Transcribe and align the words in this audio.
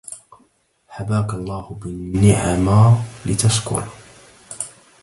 حباك 0.87 1.33
الله 1.33 1.77
بالنعما 1.81 3.03
لتشكر 3.25 3.87